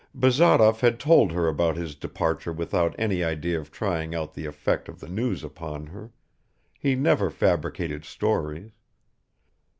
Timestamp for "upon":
5.43-5.85